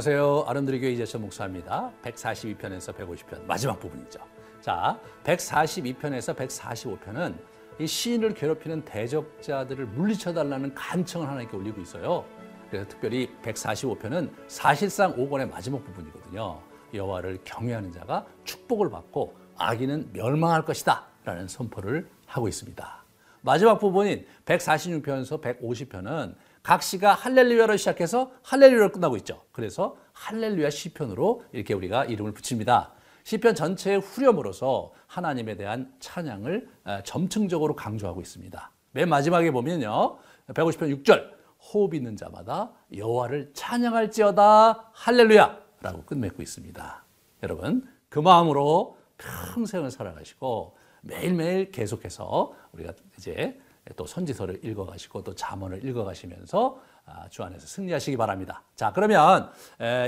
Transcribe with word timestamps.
안녕하세요. 0.00 0.44
아름드리 0.46 0.80
교회 0.80 0.92
이재천 0.92 1.20
목사입니다. 1.20 1.92
142편에서 2.02 2.94
150편 2.94 3.44
마지막 3.44 3.78
부분이죠. 3.78 4.18
자, 4.62 4.98
142편에서 5.24 6.34
145편은 6.34 7.34
이 7.78 7.86
시인을 7.86 8.32
괴롭히는 8.32 8.86
대적자들을 8.86 9.84
물리쳐 9.88 10.32
달라는 10.32 10.74
간청을 10.74 11.28
하나님께 11.28 11.54
올리고 11.54 11.82
있어요. 11.82 12.24
그래서 12.70 12.88
특별히 12.88 13.28
145편은 13.42 14.30
사실상 14.46 15.14
5권의 15.16 15.50
마지막 15.50 15.84
부분이거든요. 15.84 16.62
여호와를 16.94 17.40
경외하는 17.44 17.92
자가 17.92 18.24
축복을 18.44 18.88
받고 18.88 19.36
악인은 19.58 20.14
멸망할 20.14 20.64
것이다 20.64 21.08
라는 21.24 21.46
선포를 21.46 22.08
하고 22.24 22.48
있습니다. 22.48 23.04
마지막 23.42 23.78
부분인 23.78 24.24
146편에서 24.46 25.42
150편은 25.42 26.36
각 26.62 26.82
시가 26.82 27.14
할렐루야로 27.14 27.76
시작해서 27.76 28.32
할렐루야로 28.42 28.92
끝나고 28.92 29.16
있죠. 29.18 29.42
그래서 29.52 29.96
할렐루야 30.12 30.70
시편으로 30.70 31.44
이렇게 31.52 31.74
우리가 31.74 32.04
이름을 32.04 32.32
붙입니다. 32.32 32.92
시편 33.24 33.54
전체의 33.54 34.00
후렴으로서 34.00 34.92
하나님에 35.06 35.56
대한 35.56 35.92
찬양을 36.00 36.68
점층적으로 37.04 37.74
강조하고 37.76 38.20
있습니다. 38.20 38.70
맨 38.92 39.08
마지막에 39.08 39.50
보면요. 39.50 40.18
150편 40.48 41.04
6절 41.04 41.30
호흡 41.72 41.94
있는 41.94 42.16
자마다 42.16 42.72
여호와를 42.94 43.52
찬양할지어다 43.54 44.90
할렐루야라고 44.92 46.04
끝맺고 46.06 46.42
있습니다. 46.42 47.04
여러분 47.42 47.88
그 48.08 48.18
마음으로 48.18 48.98
평생을 49.18 49.90
살아가시고 49.90 50.76
매일매일 51.02 51.70
계속해서 51.70 52.52
우리가 52.72 52.92
이제 53.16 53.58
또 53.96 54.06
선지서를 54.06 54.64
읽어가시고 54.64 55.24
또 55.24 55.34
잠언을 55.34 55.84
읽어가시면서 55.84 56.80
아, 57.06 57.28
주 57.28 57.42
안에서 57.42 57.66
승리하시기 57.66 58.16
바랍니다. 58.16 58.62
자 58.74 58.92
그러면 58.92 59.50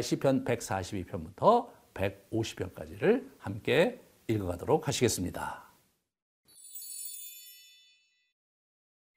시편 0.02 0.44
142편부터 0.44 1.68
150편까지를 1.94 3.30
함께 3.38 4.00
읽어가도록 4.28 4.88
하시겠습니다. 4.88 5.64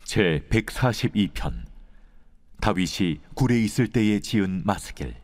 제 0.03 0.45
142편 0.49 1.65
다윗이 2.61 3.21
굴에 3.33 3.59
있을 3.59 3.89
때에 3.89 4.19
지은 4.19 4.63
마스길 4.65 5.15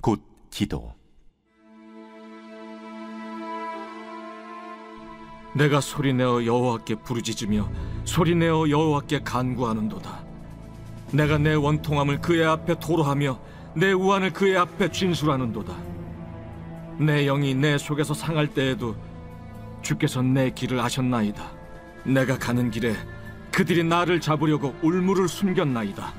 곧 0.00 0.22
기도 0.50 0.94
내가 5.54 5.80
소리내어 5.80 6.44
여호와께 6.44 6.96
부르짖으며 6.96 7.68
소리내어 8.04 8.68
여호와께 8.68 9.20
간구하는도다. 9.20 10.24
내가 11.12 11.38
내 11.38 11.54
원통함을 11.54 12.20
그의 12.20 12.44
앞에 12.44 12.78
토로하며 12.80 13.38
내 13.76 13.92
우환을 13.92 14.32
그의 14.32 14.56
앞에 14.56 14.90
진술하는도다. 14.90 15.74
내 16.98 17.24
영이 17.24 17.54
내 17.54 17.78
속에서 17.78 18.14
상할 18.14 18.48
때에도 18.48 18.96
주께서 19.82 20.22
내 20.22 20.50
길을 20.50 20.80
아셨나이다. 20.80 21.44
내가 22.04 22.36
가는 22.36 22.70
길에 22.70 22.94
그들이 23.52 23.84
나를 23.84 24.20
잡으려고 24.20 24.74
울물을 24.82 25.28
숨겼나이다. 25.28 26.12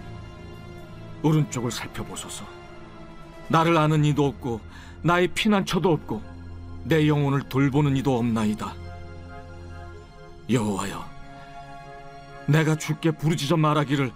오른쪽을 1.24 1.72
살펴보소서. 1.72 2.46
나를 3.50 3.76
아는 3.78 4.06
이도 4.06 4.26
없고 4.26 4.62
나의 5.02 5.28
피난처도 5.30 5.92
없고 5.92 6.22
내 6.86 7.08
영혼을 7.08 7.42
돌보는 7.50 7.98
이도 7.98 8.18
없나이다. 8.18 8.85
여호와여 10.50 11.06
내가 12.48 12.76
주께 12.76 13.12
부르짖어 13.12 13.58
말하기를 13.58 14.12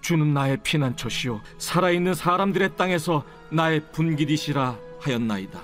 주는 0.00 0.32
나의 0.32 0.58
피난처시요 0.62 1.40
살아있는 1.58 2.14
사람들의 2.14 2.76
땅에서 2.76 3.24
나의 3.50 3.90
분기디시라 3.92 4.76
하였나이다. 5.00 5.60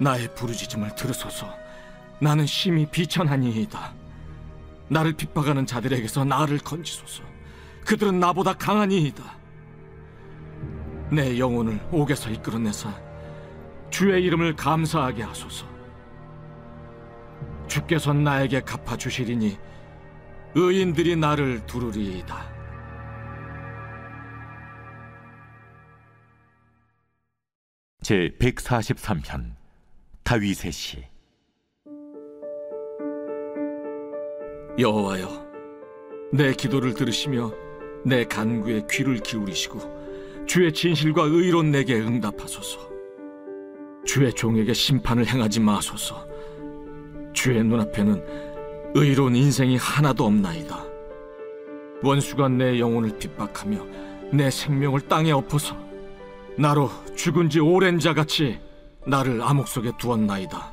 나의 0.00 0.34
부르짖음을 0.34 0.94
들으소서. 0.94 1.54
나는 2.20 2.46
심히 2.46 2.86
비천하니이다. 2.86 3.92
나를 4.88 5.12
핍박하는 5.12 5.66
자들에게서 5.66 6.24
나를 6.24 6.58
건지소서. 6.58 7.22
그들은 7.84 8.18
나보다 8.18 8.54
강하니이다. 8.54 9.22
내 11.10 11.38
영혼을 11.38 11.80
옥에서 11.90 12.30
이끌어내사 12.30 12.92
주의 13.90 14.22
이름을 14.24 14.54
감사하게 14.54 15.24
하소서 15.24 15.66
주께서 17.70 18.12
나에게 18.12 18.60
갚아 18.62 18.96
주시리니 18.96 19.56
의인들이 20.56 21.14
나를 21.14 21.64
두르리이다. 21.66 22.50
제 28.02 28.34
143편 28.40 29.54
다윗의 30.24 30.72
시. 30.72 31.04
여호와여 34.76 35.28
내 36.32 36.52
기도를 36.52 36.94
들으시며 36.94 37.52
내 38.04 38.24
간구에 38.24 38.86
귀를 38.90 39.18
기울이시고 39.18 40.44
주의 40.46 40.72
진실과 40.72 41.22
의로 41.22 41.62
내게 41.62 41.94
응답하소서. 42.00 42.90
주의 44.04 44.32
종에게 44.32 44.72
심판을 44.72 45.24
행하지 45.26 45.60
마소서 45.60 46.29
주의 47.32 47.62
눈앞에는 47.62 48.24
의로운 48.94 49.36
인생이 49.36 49.76
하나도 49.76 50.24
없나이다. 50.24 50.84
원수가 52.02 52.48
내 52.48 52.78
영혼을 52.78 53.16
핍박하며 53.18 53.78
내 54.32 54.50
생명을 54.50 55.02
땅에 55.02 55.32
엎어서 55.32 55.76
나로 56.56 56.90
죽은 57.16 57.50
지 57.50 57.60
오랜 57.60 57.98
자 57.98 58.14
같이 58.14 58.58
나를 59.06 59.42
암흑 59.42 59.68
속에 59.68 59.92
두었나이다. 59.98 60.72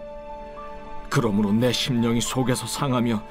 그러므로 1.10 1.52
내 1.52 1.72
심령이 1.72 2.22
속에서 2.22 2.68
상하며 2.68 3.24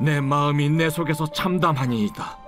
내 0.00 0.20
마음이 0.20 0.70
내 0.70 0.90
속에서 0.90 1.26
참담하니이다. 1.26 2.38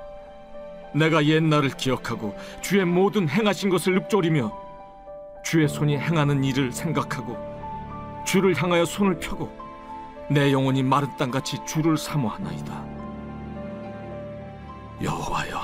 내가 0.95 1.25
옛날을 1.25 1.71
기억하고 1.71 2.37
주의 2.61 2.85
모든 2.85 3.29
행하신 3.29 3.71
것을 3.71 3.97
읊조리며 3.99 4.53
주의 5.45 5.69
손이 5.69 5.97
행하는 5.97 6.45
일을 6.45 6.73
생각하고 6.73 7.37
주를 8.27 8.55
향하여 8.61 8.85
손을 8.85 9.19
펴고 9.19 9.62
내 10.33 10.51
영혼이 10.51 10.83
마른 10.83 11.15
땅같이 11.19 11.59
주를 11.67 11.99
사모하나이다. 11.99 12.87
여호와여, 15.03 15.61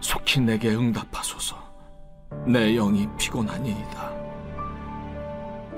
속히 0.00 0.40
내게 0.40 0.68
응답하소서. 0.68 1.56
내 2.46 2.74
영이 2.74 3.08
피곤하니이다. 3.18 4.12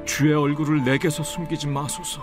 주의 0.04 0.34
얼굴을 0.34 0.84
내게서 0.84 1.22
숨기지 1.22 1.66
마소서. 1.69 2.22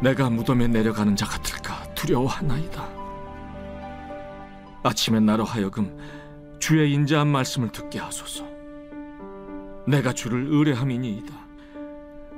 내가 0.00 0.28
무덤에 0.28 0.68
내려가는 0.68 1.16
자 1.16 1.24
같을까 1.24 1.82
두려워하나이다. 1.94 2.86
아침에 4.82 5.20
나로 5.20 5.44
하여금 5.44 5.96
주의 6.58 6.92
인자한 6.92 7.28
말씀을 7.28 7.70
듣게 7.70 7.98
하소서. 7.98 8.44
내가 9.86 10.12
주를 10.12 10.48
의뢰함이니이다. 10.50 11.51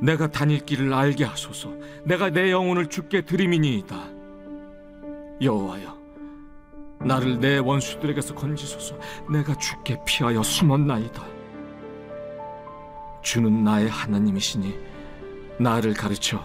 내가 0.04 0.30
다닐 0.30 0.58
길을 0.64 0.92
알게 0.92 1.24
하소서. 1.24 1.70
내가 2.04 2.28
내 2.28 2.52
영혼을 2.52 2.88
주께 2.88 3.22
드림이니이다. 3.22 3.96
여호와여, 5.40 5.96
나를 7.00 7.40
내 7.40 7.56
원수들에게서 7.56 8.34
건지소서. 8.34 8.98
내가 9.30 9.56
주께 9.56 9.98
피하여 10.06 10.42
숨었나이다. 10.42 11.24
주는 13.22 13.64
나의 13.64 13.88
하나님이시니 13.88 14.78
나를 15.58 15.94
가르쳐 15.94 16.38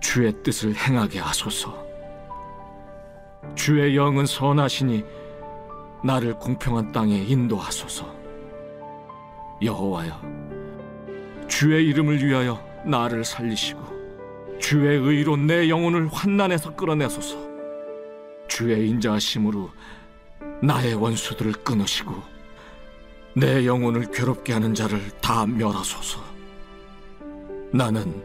주의 0.00 0.32
뜻을 0.42 0.74
행하게 0.74 1.18
하소서. 1.18 1.86
주의 3.54 3.96
영은 3.96 4.24
선하시니 4.24 5.04
나를 6.04 6.38
공평한 6.38 6.90
땅에 6.92 7.18
인도하소서. 7.18 8.16
여호와여, 9.60 10.20
주의 11.48 11.86
이름을 11.86 12.24
위하여 12.24 12.66
나를 12.84 13.24
살리시고 13.24 13.98
주의 14.60 14.98
의로 14.98 15.36
내 15.36 15.68
영혼을 15.68 16.08
환난에서 16.08 16.74
끌어내소서. 16.74 17.48
주의 18.48 18.88
인자하심으로 18.88 19.70
나의 20.62 20.94
원수들을 20.94 21.52
끊으시고 21.64 22.14
내 23.34 23.66
영혼을 23.66 24.10
괴롭게 24.10 24.52
하는 24.52 24.74
자를 24.74 25.00
다 25.20 25.46
멸하소서. 25.46 26.20
나는 27.72 28.24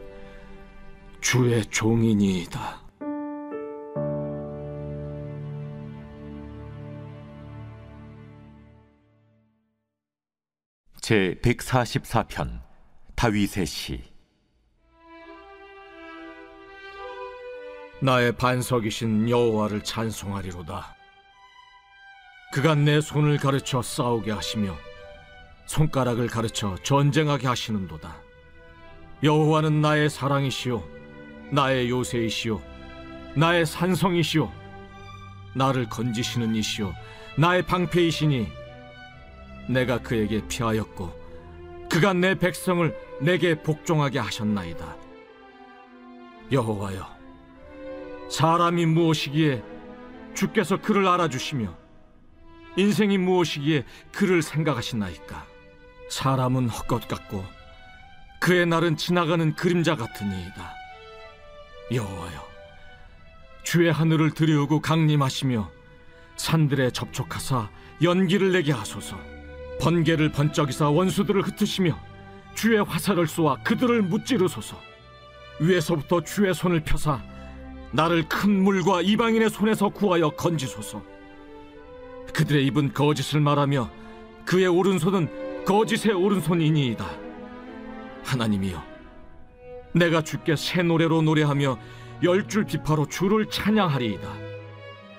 주의 1.22 1.64
종이니이다. 1.66 2.82
제 11.02 11.38
144편 11.42 12.62
다윗의 13.16 13.66
시 13.66 14.13
나의 18.04 18.34
반석이신 18.34 19.30
여호와를 19.30 19.86
찬송하리로다. 19.86 20.94
그가 22.52 22.76
내 22.76 23.00
손을 23.00 23.38
가르쳐 23.38 23.82
싸우게 23.82 24.30
하시며 24.30 24.76
손가락을 25.68 26.28
가르쳐 26.28 26.76
전쟁하게 26.84 27.48
하시는도다. 27.48 28.18
여호와는 29.24 29.80
나의 29.80 30.10
사랑이시요 30.10 30.84
나의 31.52 31.90
요새이시요 31.90 32.62
나의 33.38 33.66
산성이시요 33.66 34.52
나를 35.56 35.88
건지시는 35.88 36.56
이시요 36.56 36.94
나의 37.38 37.66
방패이시니 37.66 38.50
내가 39.70 40.00
그에게 40.00 40.46
피하였고 40.50 41.88
그가 41.90 42.12
내 42.12 42.36
백성을 42.36 42.94
내게 43.22 43.56
복종하게 43.56 44.20
하셨나이다. 44.20 44.98
여호와여 46.52 47.23
사람이 48.30 48.86
무엇이기에 48.88 49.64
주께서 50.34 50.78
그를 50.78 51.08
알아주시며 51.08 51.76
인생이 52.76 53.18
무엇이기에 53.18 53.86
그를 54.12 54.42
생각하시나이까? 54.42 55.46
사람은 56.10 56.70
헛것 56.70 57.08
같고 57.08 57.44
그의 58.40 58.66
날은 58.66 58.98
지나가는 58.98 59.56
그림자 59.56 59.96
같으니이다. 59.96 60.74
여호와여 61.94 62.54
주의 63.64 63.92
하늘을 63.92 64.32
들이우고 64.32 64.82
강림하시며 64.82 65.72
산들에 66.36 66.92
접촉하사 66.92 67.70
연기를 68.02 68.52
내게 68.52 68.72
하소서. 68.72 69.18
번개를 69.80 70.32
번쩍이사 70.32 70.90
원수들을 70.90 71.42
흩으시며 71.42 71.98
주의 72.56 72.84
화살을 72.84 73.28
쏘아 73.28 73.58
그들을 73.64 74.02
무찌르소서. 74.04 74.80
위에서부터 75.60 76.22
주의 76.22 76.54
손을 76.54 76.82
펴사 76.84 77.22
나를 77.94 78.28
큰 78.28 78.64
물과 78.64 79.02
이방인의 79.04 79.50
손에서 79.52 79.90
구하여 79.90 80.32
건지소서. 80.32 81.02
그들의 82.34 82.66
입은 82.66 82.94
거짓을 82.94 83.40
말하며 83.40 83.90
그의 84.46 84.68
오른손은 84.68 85.64
거짓의 85.66 86.14
오른손이니이다. 86.16 87.06
하나님이여 88.24 88.84
내가 89.94 90.24
주께 90.24 90.56
새 90.56 90.82
노래로 90.82 91.22
노래하며 91.22 91.78
열 92.24 92.48
줄 92.48 92.66
비파로 92.66 93.08
주를 93.08 93.48
찬양하리이다. 93.50 94.28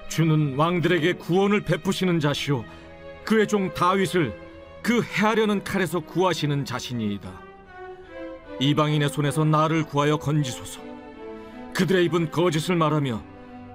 주는 0.08 0.56
왕들에게 0.56 1.14
구원을 1.14 1.62
베푸시는 1.62 2.18
자시오. 2.18 2.64
그의 3.24 3.46
종 3.46 3.72
다윗을 3.72 4.36
그 4.82 5.02
해하려는 5.02 5.62
칼에서 5.64 6.00
구하시는 6.00 6.64
자신이이다. 6.64 7.30
이방인의 8.60 9.08
손에서 9.08 9.44
나를 9.44 9.84
구하여 9.84 10.16
건지소서 10.16 10.80
그들의 11.74 12.04
입은 12.06 12.30
거짓을 12.30 12.76
말하며 12.76 13.22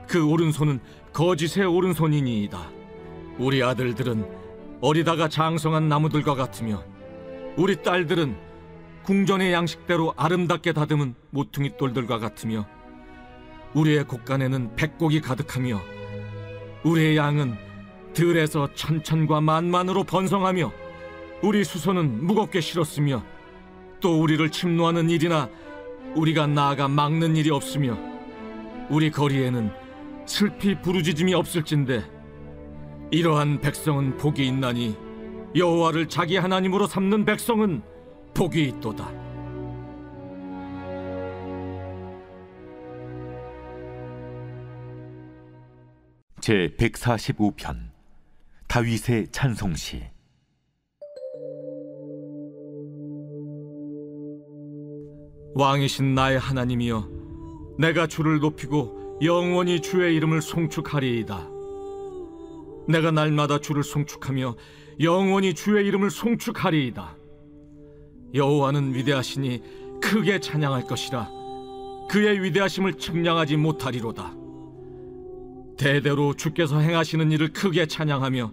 그 0.08 0.26
오른손은 0.26 0.80
거짓의 1.14 1.66
오른손이니이다. 1.66 2.72
우리 3.38 3.62
아들들은 3.62 4.26
어리다가 4.82 5.28
장성한 5.28 5.90
나무들과 5.90 6.36
같으며 6.36 6.84
우리 7.58 7.82
딸들은 7.82 8.38
궁전의 9.04 9.52
양식대로 9.52 10.14
아름답게 10.16 10.74
다듬은 10.74 11.16
모퉁이 11.30 11.78
돌들과 11.78 12.20
같으며 12.20 12.66
우리의 13.74 14.06
곳간에는 14.06 14.76
백곡이 14.76 15.22
가득하며 15.22 15.80
우리의 16.84 17.18
양은 17.18 17.56
들에서 18.14 18.74
천천과 18.74 19.42
만만으로 19.42 20.06
번성하며 20.06 20.72
우리 21.42 21.64
수소는 21.64 22.26
무겁게 22.26 22.62
실었으며 22.62 23.24
또 24.00 24.22
우리를 24.22 24.50
침노하는 24.50 25.10
일이나 25.10 25.50
우리가 26.16 26.48
나아가 26.48 26.88
막는 26.88 27.36
일이 27.36 27.50
없으며 27.50 27.98
우리 28.90 29.12
거리에는 29.12 29.72
슬피 30.26 30.82
부르짖음이 30.82 31.34
없을진데 31.34 32.04
이러한 33.12 33.62
백성은 33.62 34.18
복이 34.18 34.46
있나니 34.48 34.96
여호와를 35.56 36.10
자기 36.10 36.38
하나님으로 36.38 36.88
삼는 36.88 37.26
백성은 37.26 37.82
복이 38.34 38.64
있도다. 38.66 39.12
제 46.40 46.74
145편 46.78 47.90
다윗의 48.68 49.28
찬송시 49.32 50.04
왕이신 55.56 56.16
나의 56.16 56.40
하나님이여 56.40 57.10
내가 57.78 58.08
주를 58.08 58.40
높이고 58.40 59.18
영원히 59.22 59.82
주의 59.82 60.16
이름을 60.16 60.42
송축하리이다. 60.42 61.50
내가 62.88 63.12
날마다 63.12 63.60
주를 63.60 63.84
송축하며 63.84 64.56
영원히 65.02 65.54
주의 65.54 65.86
이름을 65.88 66.10
송축하리이다. 66.10 67.16
여호와는 68.34 68.94
위대하시니 68.94 69.62
크게 70.02 70.40
찬양할 70.40 70.86
것이라. 70.86 71.30
그의 72.10 72.42
위대하심을 72.44 72.96
측량하지 72.96 73.58
못하리로다. 73.58 74.36
대대로 75.78 76.34
주께서 76.34 76.80
행하시는 76.80 77.32
일을 77.32 77.54
크게 77.54 77.86
찬양하며 77.86 78.52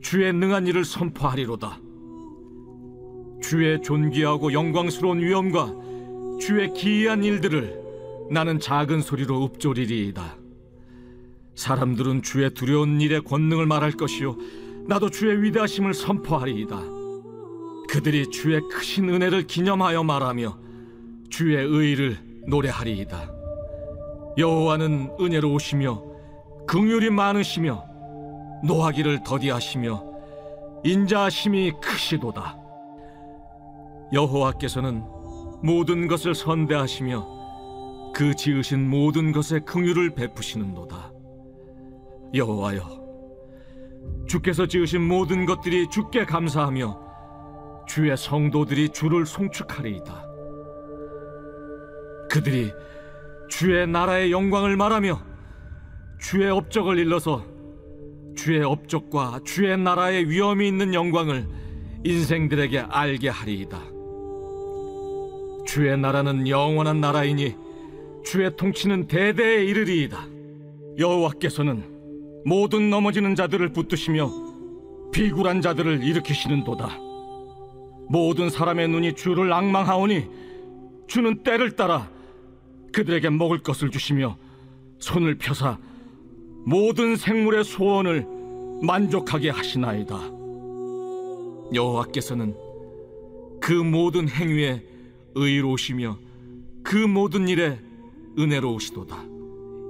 주의 0.00 0.32
능한 0.32 0.66
일을 0.66 0.84
선포하리로다. 0.84 1.78
주의 3.42 3.80
존귀하고 3.82 4.52
영광스러운 4.52 5.20
위엄과 5.20 5.89
주의 6.40 6.72
기이한 6.72 7.22
일들을 7.22 7.78
나는 8.30 8.58
작은 8.58 9.02
소리로 9.02 9.44
읊조리리이다. 9.44 10.36
사람들은 11.54 12.22
주의 12.22 12.48
두려운 12.50 13.00
일의 13.00 13.22
권능을 13.22 13.66
말할 13.66 13.92
것이요 13.92 14.36
나도 14.86 15.10
주의 15.10 15.42
위대하심을 15.42 15.92
선포하리이다. 15.94 16.80
그들이 17.88 18.30
주의 18.30 18.60
크신 18.70 19.10
은혜를 19.10 19.46
기념하여 19.46 20.02
말하며 20.02 20.58
주의 21.28 21.56
의를 21.64 22.18
노래하리이다. 22.46 23.30
여호와는 24.38 25.10
은혜로우시며 25.20 26.02
긍휼이 26.66 27.10
많으시며 27.10 27.84
노하기를 28.64 29.22
더디하시며 29.24 30.04
인자하심이 30.84 31.72
크시도다. 31.82 32.56
여호와께서는 34.12 35.19
모든 35.62 36.08
것을 36.08 36.34
선대하시며 36.34 38.12
그 38.14 38.34
지으신 38.34 38.88
모든 38.88 39.32
것에 39.32 39.60
긍휼을 39.60 40.14
베푸시는도다. 40.14 41.12
여호와여, 42.34 43.00
주께서 44.26 44.66
지으신 44.66 45.06
모든 45.06 45.46
것들이 45.46 45.88
주께 45.90 46.24
감사하며 46.24 47.84
주의 47.86 48.16
성도들이 48.16 48.90
주를 48.90 49.26
송축하리이다. 49.26 50.30
그들이 52.30 52.72
주의 53.48 53.86
나라의 53.86 54.30
영광을 54.30 54.76
말하며 54.76 55.20
주의 56.20 56.48
업적을 56.48 56.98
일러서 56.98 57.44
주의 58.36 58.62
업적과 58.62 59.40
주의 59.44 59.76
나라의 59.76 60.30
위엄이 60.30 60.68
있는 60.68 60.94
영광을 60.94 61.48
인생들에게 62.04 62.78
알게 62.78 63.28
하리이다. 63.28 63.78
주의 65.70 65.96
나라는 65.96 66.48
영원한 66.48 67.00
나라이니 67.00 67.54
주의 68.24 68.50
통치는 68.56 69.06
대대에 69.06 69.64
이르리이다. 69.66 70.26
여호와께서는 70.98 72.42
모든 72.44 72.90
넘어지는 72.90 73.36
자들을 73.36 73.68
붙드시며 73.68 74.32
비굴한 75.12 75.60
자들을 75.60 76.02
일으키시는도다. 76.02 76.98
모든 78.08 78.50
사람의 78.50 78.88
눈이 78.88 79.14
주를 79.14 79.52
악망하오니 79.52 80.26
주는 81.06 81.44
때를 81.44 81.76
따라 81.76 82.10
그들에게 82.92 83.30
먹을 83.30 83.60
것을 83.60 83.92
주시며 83.92 84.36
손을 84.98 85.38
펴사 85.38 85.78
모든 86.66 87.14
생물의 87.14 87.62
소원을 87.62 88.26
만족하게 88.82 89.50
하시나이다. 89.50 90.16
여호와께서는 91.72 92.56
그 93.60 93.72
모든 93.72 94.28
행위에 94.28 94.90
의로우시며 95.34 96.18
그 96.82 96.96
모든 96.96 97.48
일에 97.48 97.78
은혜로우시도다. 98.38 99.16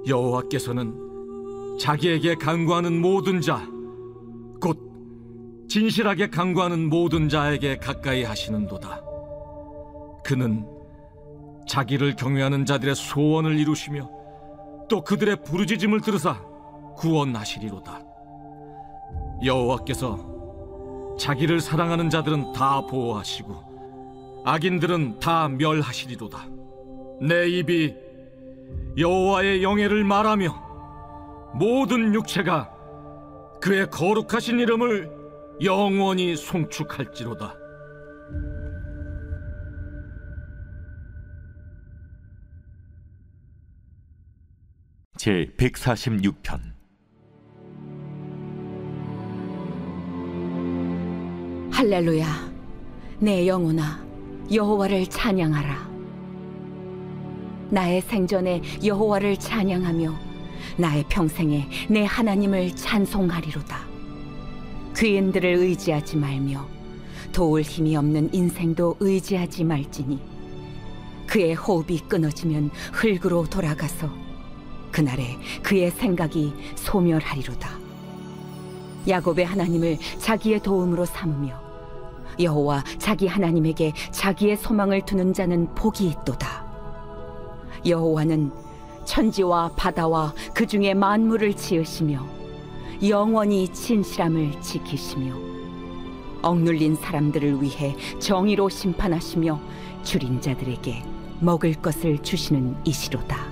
여호와께서는 0.07 1.77
자기에게 1.79 2.35
간구하는 2.35 2.99
모든 3.01 3.41
자, 3.41 3.67
곧 4.59 4.77
진실하게 5.67 6.29
간구하는 6.29 6.89
모든 6.89 7.29
자에게 7.29 7.77
가까이 7.77 8.23
하시는도다. 8.23 9.01
그는 10.23 10.65
자기를 11.67 12.15
경외하는 12.15 12.65
자들의 12.65 12.95
소원을 12.95 13.57
이루시며 13.59 14.09
또 14.89 15.03
그들의 15.03 15.43
부르짖음을 15.43 16.01
들으사 16.01 16.41
구원하시리로다. 16.97 18.03
여호와께서 19.43 21.15
자기를 21.17 21.61
사랑하는 21.61 22.09
자들은 22.09 22.53
다 22.53 22.85
보호하시고 22.85 23.70
악인들은 24.43 25.19
다 25.19 25.47
멸하시리로다. 25.49 26.47
내 27.21 27.47
입이 27.47 27.95
여호와의 28.97 29.63
영예를 29.63 30.03
말하며 30.03 31.51
모든 31.53 32.13
육체가 32.13 32.71
그의 33.61 33.89
거룩하신 33.89 34.59
이름을 34.59 35.11
영원히 35.63 36.35
송축할지로다. 36.35 37.55
제 45.17 45.45
146편 45.55 46.59
할렐루야 51.71 52.25
내 53.19 53.47
영혼아 53.47 54.10
여호와를 54.51 55.07
찬양하라. 55.07 55.91
나의 57.69 58.01
생전에 58.01 58.61
여호와를 58.83 59.37
찬양하며 59.37 60.13
나의 60.77 61.05
평생에 61.09 61.67
내 61.89 62.05
하나님을 62.05 62.75
찬송하리로다. 62.75 63.77
귀인들을 64.97 65.55
의지하지 65.55 66.17
말며 66.17 66.67
도울 67.31 67.61
힘이 67.61 67.95
없는 67.95 68.33
인생도 68.33 68.97
의지하지 68.99 69.63
말지니 69.63 70.19
그의 71.27 71.53
호흡이 71.53 71.99
끊어지면 72.09 72.71
흙으로 72.91 73.45
돌아가서 73.45 74.09
그날에 74.91 75.37
그의 75.63 75.91
생각이 75.91 76.53
소멸하리로다. 76.75 77.79
야곱의 79.07 79.45
하나님을 79.45 79.97
자기의 80.19 80.61
도움으로 80.61 81.05
삼으며 81.05 81.70
여호와 82.43 82.83
자기 82.97 83.27
하나님에게 83.27 83.93
자기의 84.11 84.57
소망을 84.57 85.01
두는 85.01 85.33
자는 85.33 85.73
복이 85.75 86.07
있도다. 86.07 86.65
여호와는 87.85 88.51
천지와 89.05 89.71
바다와 89.75 90.33
그 90.53 90.65
중에 90.65 90.93
만물을 90.93 91.55
지으시며 91.55 92.25
영원히 93.07 93.67
진실함을 93.67 94.61
지키시며 94.61 95.35
억눌린 96.43 96.95
사람들을 96.95 97.61
위해 97.61 97.95
정의로 98.19 98.69
심판하시며 98.69 99.59
줄인 100.03 100.41
자들에게 100.41 101.03
먹을 101.39 101.73
것을 101.73 102.19
주시는 102.19 102.75
이시로다. 102.83 103.51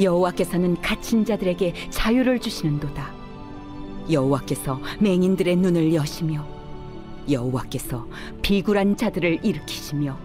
여호와께서는 0.00 0.80
갇힌 0.80 1.24
자들에게 1.24 1.74
자유를 1.90 2.38
주시는도다. 2.40 3.12
여호와께서 4.10 4.80
맹인들의 4.98 5.56
눈을 5.56 5.94
여시며 5.94 6.59
여호와께서 7.28 8.06
비굴한 8.42 8.96
자들을 8.96 9.44
일으키시며 9.44 10.16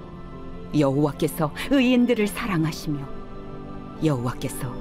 여호와께서 0.78 1.52
의인들을 1.72 2.28
사랑하시며 2.28 3.00
여호와께서 4.04 4.74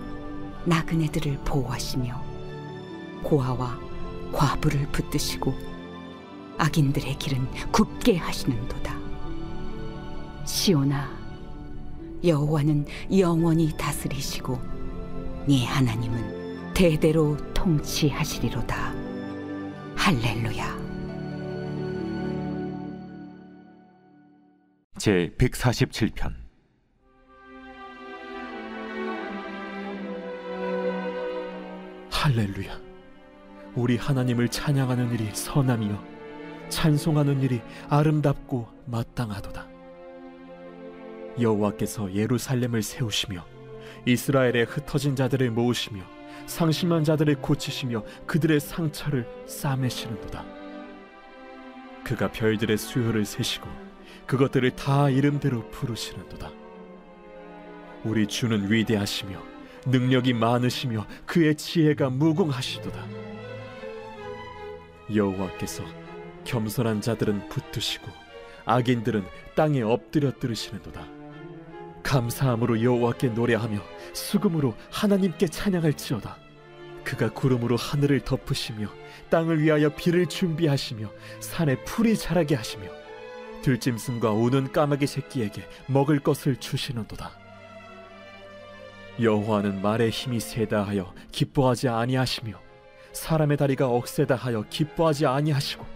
나그네들을 0.65 1.39
보호하시며 1.45 2.23
고아와 3.23 3.79
과부를 4.33 4.89
붙드시고 4.93 5.55
악인들의 6.59 7.19
길은 7.19 7.47
굽게 7.73 8.17
하시는도다. 8.17 8.95
시온아 10.45 11.09
여호와는 12.25 12.87
영원히 13.17 13.77
다스리시고 13.77 14.59
네 15.47 15.65
하나님은 15.67 16.73
대대로 16.75 17.37
통치하시리로다. 17.53 18.95
할렐루야 19.97 20.84
제 25.05 25.31
147편 25.37 26.33
할렐루야. 32.11 32.81
우리 33.75 33.99
하나님을 33.99 34.49
찬양하는 34.49 35.13
일이 35.13 35.29
선함이요 35.35 36.03
찬송하는 36.71 37.43
일이 37.43 37.61
아름답고 37.91 38.67
마땅하도다. 38.87 39.69
여호와께서 41.39 42.15
예루살렘을 42.15 42.83
세우시며 42.83 43.45
이스라엘의 44.07 44.65
흩어진 44.65 45.15
자들을 45.15 45.51
모으시며 45.51 46.01
상심한 46.47 47.05
자들을 47.05 47.43
고치시며 47.43 48.05
그들의 48.25 48.59
상처를 48.59 49.29
싸매시는도다. 49.45 50.47
그가 52.05 52.33
별들의 52.33 52.79
수요를 52.79 53.27
세시고 53.27 53.84
그것들을 54.27 54.71
다 54.73 55.11
이름대로 55.11 55.69
부르시는도다. 55.71 56.51
우리 58.05 58.27
주는 58.27 58.71
위대하시며 58.71 59.43
능력이 59.87 60.33
많으시며 60.35 61.07
그의 61.27 61.55
지혜가 61.55 62.11
무궁하시도다. 62.11 63.07
여호와께서 65.15 65.85
겸손한 66.45 67.01
자들은 67.01 67.49
붙드시고 67.49 68.07
악인들은 68.65 69.25
땅에 69.55 69.83
엎드려 69.83 70.33
들으시는도다. 70.39 71.07
감사함으로 72.03 72.83
여호와께 72.83 73.29
노래하며 73.29 73.81
수금으로 74.13 74.75
하나님께 74.91 75.49
찬양할지어다. 75.49 76.39
그가 77.03 77.31
구름으로 77.31 77.77
하늘을 77.77 78.21
덮으시며 78.21 78.89
땅을 79.31 79.63
위하여 79.63 79.95
비를 79.95 80.27
준비하시며 80.27 81.11
산에 81.41 81.83
풀이 81.85 82.17
자라게 82.17 82.55
하시며 82.55 83.04
들짐승과 83.65 84.31
우는 84.33 84.73
까마귀 84.73 85.07
새끼에게 85.07 85.67
먹을 85.87 86.19
것을 86.21 86.57
주시는도다. 86.57 87.31
여호와는 89.19 89.81
말의 89.81 90.11
힘이 90.11 90.39
세다 90.39 90.83
하여 90.83 91.15
기뻐하지 91.33 91.89
아니하시며 91.89 92.61
사람의 93.13 93.57
다리가 93.57 93.89
억세다 93.89 94.35
하여 94.35 94.67
기뻐하지 94.69 95.25
아니하시고 95.25 95.87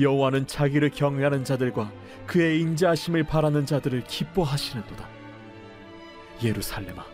여호와는 0.00 0.48
자기를 0.48 0.90
경외하는 0.90 1.44
자들과 1.44 1.92
그의 2.26 2.60
인자하심을 2.60 3.22
바라는 3.22 3.66
자들을 3.66 4.02
기뻐하시는도다. 4.02 5.08
예루살렘아 6.42 7.06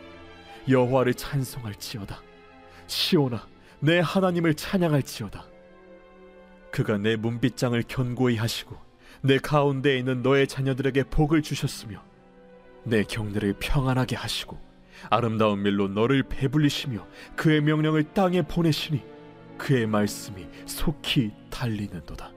여호와를 0.70 1.12
찬송할지어다. 1.12 2.18
시온아 2.87 3.46
내 3.80 4.00
하나님을 4.00 4.54
찬양할지어다. 4.54 5.44
그가 6.70 6.96
내 6.96 7.16
문빗장을 7.16 7.82
견고히 7.87 8.38
하시고 8.38 8.91
내 9.25 9.38
가운데에 9.38 9.99
있는 9.99 10.23
너의 10.23 10.49
자녀들에게 10.49 11.05
복을 11.05 11.43
주셨으며 11.43 12.02
내 12.85 13.05
경내를 13.05 13.55
평안하게 13.61 14.17
하시고 14.17 14.59
아름다운 15.11 15.62
밀로 15.62 15.87
너를 15.87 16.25
배불리시며 16.25 17.07
그의 17.37 17.61
명령을 17.61 18.02
땅에 18.14 18.43
보내시니 18.43 19.02
그의 19.57 19.87
말씀이 19.87 20.47
속히 20.67 21.31
달리는도다. 21.50 22.33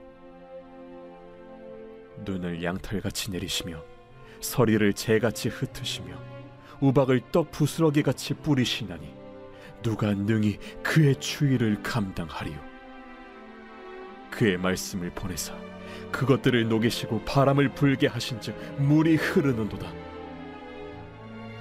눈을 2.24 2.62
양털같이 2.62 3.32
내리시며 3.32 3.82
서리를 4.40 4.92
재같이 4.92 5.48
흩으시며 5.48 6.16
우박을 6.80 7.20
떡 7.32 7.50
부스러기 7.50 8.02
같이 8.02 8.34
뿌리시나니 8.34 9.12
누가 9.82 10.14
능히 10.14 10.58
그의 10.82 11.16
추위를 11.16 11.82
감당하리요 11.82 12.58
그의 14.30 14.56
말씀을 14.58 15.10
보내사 15.10 15.54
그것들을 16.12 16.68
녹이시고 16.68 17.24
바람을 17.24 17.74
불게 17.74 18.06
하신즉 18.06 18.54
물이 18.78 19.16
흐르는도다. 19.16 19.92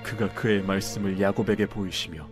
그가 0.04 0.32
그의 0.34 0.62
말씀을 0.62 1.20
야곱에게 1.20 1.66
보이시며 1.66 2.30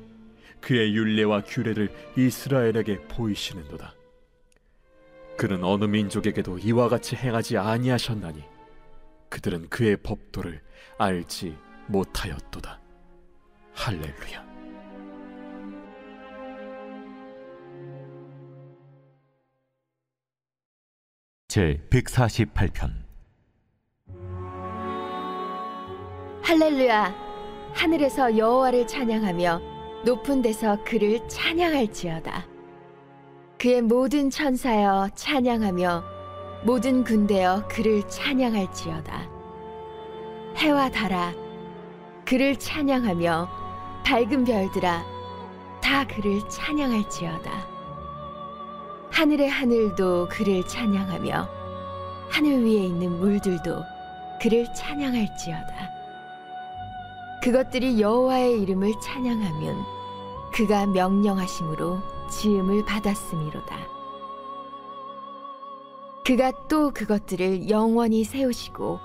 그의 0.61 0.95
율례와 0.95 1.41
규례를 1.41 1.89
이스라엘에게 2.15 3.01
보이시는도다. 3.07 3.93
그는 5.37 5.63
어느 5.63 5.85
민족에게도 5.85 6.59
이와 6.59 6.89
같이 6.89 7.15
행하지 7.15 7.57
아니하셨나니 7.57 8.43
그들은 9.29 9.69
그의 9.69 9.97
법도를 9.97 10.61
알지 10.97 11.57
못하였도다. 11.87 12.79
할렐루야 13.73 14.52
제 21.53 21.79
148편. 21.91 22.89
할렐루야. 26.41 27.13
하늘에서 27.75 28.35
여호와를 28.35 28.87
찬양하며 28.87 29.61
높은 30.03 30.41
데서 30.41 30.83
그를 30.83 31.19
찬양할지어다. 31.29 32.47
그의 33.59 33.83
모든 33.83 34.31
천사여 34.31 35.09
찬양하며 35.13 36.03
모든 36.65 37.03
군대여 37.03 37.67
그를 37.67 38.01
찬양할지어다. 38.09 39.29
해와 40.57 40.89
달아 40.89 41.35
그를 42.25 42.57
찬양하며 42.57 44.01
밝은 44.03 44.45
별들아 44.45 45.05
다 45.83 46.07
그를 46.07 46.39
찬양할지어다 46.49 47.72
하늘의 49.23 49.49
하늘도 49.49 50.27
그를 50.29 50.67
찬양하며 50.67 51.47
하늘 52.29 52.65
위에 52.65 52.87
있는 52.87 53.19
물들도 53.19 53.81
그를 54.41 54.67
찬양할지어다 54.73 55.89
그것들이 57.41 58.01
여호와의 58.01 58.61
이름을 58.63 58.91
찬양하면 59.01 59.77
그가 60.51 60.87
명령하심으로 60.87 61.99
지음을 62.29 62.83
받았음이로다 62.83 63.77
그가 66.25 66.51
또 66.67 66.91
그것들을 66.91 67.69
영원히 67.69 68.25
세우시고 68.25 68.99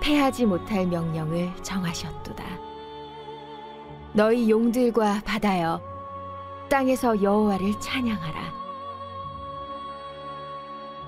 패하지 0.00 0.46
못할 0.46 0.86
명령을 0.86 1.52
정하셨도다. 1.62 2.44
너희 4.14 4.50
용들과 4.50 5.22
바다여 5.24 5.80
땅에서 6.68 7.22
여호와를 7.22 7.78
찬양하라. 7.80 8.59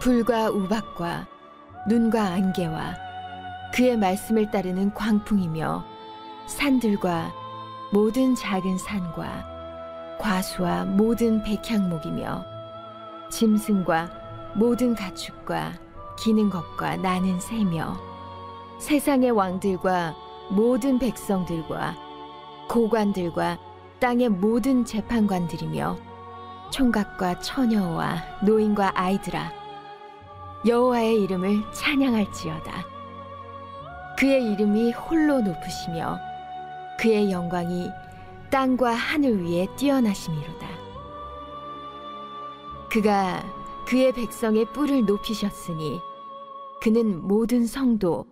불과 0.03 0.51
우박과 0.51 1.29
눈과 1.87 2.21
안개와 2.21 2.97
그의 3.73 3.97
말씀을 3.97 4.51
따르는 4.51 4.93
광풍이며 4.95 5.85
산들과 6.49 7.33
모든 7.93 8.35
작은 8.35 8.79
산과 8.79 10.19
과수와 10.19 10.87
모든 10.87 11.45
백향목이며 11.45 12.45
짐승과 13.31 14.11
모든 14.57 14.97
가축과 14.97 15.75
기는 16.19 16.51
것과 16.51 16.97
나는 16.97 17.39
새며 17.39 17.97
세상의 18.81 19.31
왕들과 19.31 20.17
모든 20.51 20.99
백성들과 20.99 21.95
고관들과 22.69 23.57
땅의 24.01 24.31
모든 24.31 24.85
재판관들이며 24.85 25.97
총각과 26.73 27.39
처녀와 27.39 28.17
노인과 28.43 28.95
아이들아 28.97 29.62
여호와의 30.67 31.23
이름을 31.23 31.65
찬양할지어다. 31.73 32.87
그의 34.19 34.53
이름이 34.53 34.93
홀로 34.93 35.41
높으시며 35.41 36.19
그의 37.01 37.33
영광이 37.33 37.91
땅과 38.51 38.93
하늘 38.93 39.45
위에 39.45 39.67
뛰어나심이로다. 39.77 40.69
그가 42.91 43.43
그의 43.87 44.13
백성의 44.13 44.67
뿔을 44.67 45.07
높이셨으니 45.07 46.01
그는 46.81 47.27
모든 47.27 47.67
성도 47.67 48.27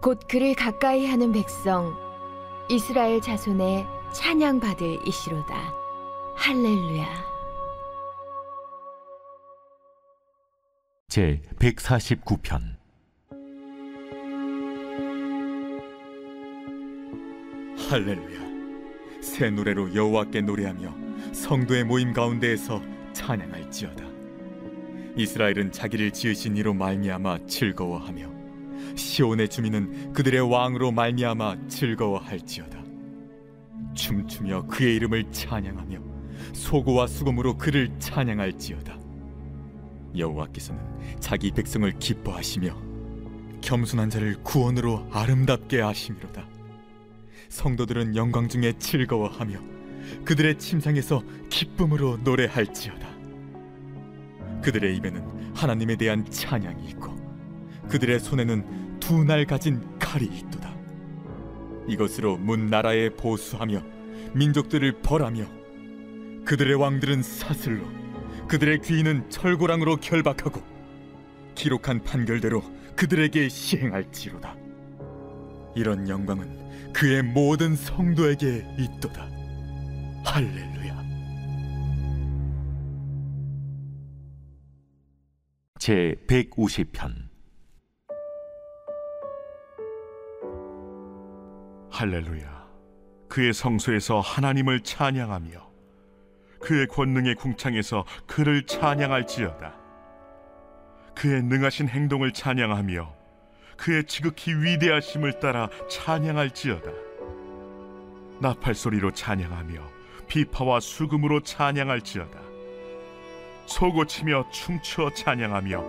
곧 0.00 0.20
그를 0.28 0.54
가까이 0.54 1.06
하는 1.06 1.32
백성 1.32 1.96
이스라엘 2.68 3.20
자손의 3.20 3.86
찬양 4.12 4.60
받을 4.60 5.00
이시로다. 5.06 5.74
할렐루야 6.36 7.29
제 11.10 11.42
149편. 11.58 12.76
할렐루야. 17.88 19.20
새 19.20 19.50
노래로 19.50 19.92
여호와께 19.92 20.42
노래하며 20.42 21.32
성도의 21.32 21.82
모임 21.82 22.12
가운데에서 22.12 22.80
찬양할지어다. 23.12 24.04
이스라엘은 25.16 25.72
자기를 25.72 26.12
지으신 26.12 26.56
이로 26.56 26.74
말미암아 26.74 27.46
즐거워하며 27.48 28.30
시온의 28.94 29.48
주민은 29.48 30.12
그들의 30.12 30.48
왕으로 30.48 30.92
말미암아 30.92 31.66
즐거워할지어다. 31.66 32.84
춤추며 33.94 34.68
그의 34.68 34.94
이름을 34.94 35.32
찬양하며 35.32 35.98
소고와 36.52 37.08
수금으로 37.08 37.58
그를 37.58 37.90
찬양할지어다 37.98 38.99
여호와께서는 40.16 40.80
자기 41.20 41.50
백성을 41.50 41.90
기뻐하시며 41.98 42.76
겸손한 43.60 44.10
자를 44.10 44.36
구원으로 44.42 45.06
아름답게 45.12 45.80
하심이로다 45.80 46.46
성도들은 47.48 48.16
영광 48.16 48.48
중에 48.48 48.72
즐거워하며 48.78 49.58
그들의 50.24 50.58
침상에서 50.58 51.22
기쁨으로 51.50 52.16
노래할지어다. 52.18 53.08
그들의 54.62 54.96
입에는 54.96 55.54
하나님에 55.54 55.96
대한 55.96 56.24
찬양이 56.30 56.88
있고 56.90 57.14
그들의 57.88 58.20
손에는 58.20 58.98
두 59.00 59.24
날 59.24 59.44
가진 59.44 59.80
칼이 59.98 60.24
있도다. 60.26 60.72
이것으로 61.88 62.36
문 62.36 62.66
나라에 62.66 63.10
보수하며 63.10 63.82
민족들을 64.34 65.00
벌하며 65.02 65.44
그들의 66.44 66.74
왕들은 66.76 67.22
사슬로 67.22 67.84
그들의 68.50 68.80
귀인은 68.80 69.30
철고랑으로 69.30 69.98
결박하고 69.98 70.60
기록한 71.54 72.02
판결대로 72.02 72.60
그들에게 72.96 73.48
시행할지로다. 73.48 74.56
이런 75.76 76.08
영광은 76.08 76.92
그의 76.92 77.22
모든 77.22 77.76
성도에게 77.76 78.66
있도다. 78.76 79.28
할렐루야. 80.24 81.00
제 85.78 86.16
150편 86.26 87.28
할렐루야. 91.92 92.68
그의 93.28 93.52
성소에서 93.52 94.18
하나님을 94.18 94.80
찬양하며 94.80 95.69
그의 96.60 96.86
권능의 96.86 97.34
궁창에서 97.36 98.04
그를 98.26 98.64
찬양할지어다. 98.66 99.74
그의 101.14 101.42
능하신 101.42 101.88
행동을 101.88 102.32
찬양하며 102.32 103.12
그의 103.76 104.04
지극히 104.04 104.54
위대하심을 104.54 105.40
따라 105.40 105.68
찬양할지어다. 105.88 106.90
나팔 108.40 108.74
소리로 108.74 109.12
찬양하며 109.12 109.80
비파와 110.28 110.80
수금으로 110.80 111.40
찬양할지어다. 111.40 112.38
소고치며 113.66 114.50
춤추어 114.50 115.12
찬양하며 115.14 115.84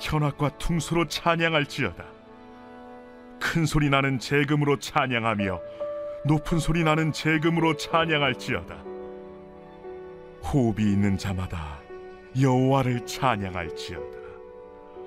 현악과 0.00 0.56
퉁소로 0.58 1.08
찬양할지어다. 1.08 2.04
큰 3.40 3.66
소리 3.66 3.88
나는 3.88 4.18
재금으로 4.18 4.78
찬양하며 4.78 5.60
높은 6.24 6.58
소리 6.58 6.82
나는 6.84 7.12
재금으로 7.12 7.76
찬양할지어다. 7.76 8.97
호흡이 10.44 10.92
있는 10.92 11.16
자마다 11.16 11.80
여호와를 12.40 13.06
찬양할지어다. 13.06 14.18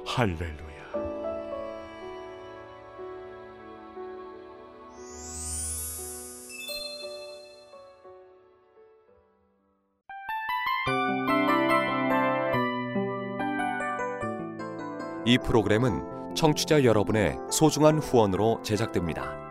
할렐루야. 0.06 0.72
이 15.26 15.38
프로그램은 15.38 16.34
청취자 16.36 16.84
여러분의 16.84 17.38
소중한 17.52 18.00
후원으로 18.00 18.62
제작됩니다. 18.64 19.51